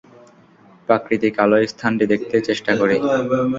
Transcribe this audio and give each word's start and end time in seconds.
প্রাকৃতিক 0.89 1.33
আলোয় 1.43 1.65
স্থানটি 1.73 2.05
দেখতে 2.13 2.35
চেষ্টা 2.47 2.71
করি। 2.79 2.95